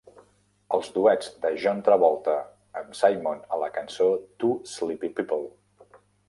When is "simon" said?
3.01-3.45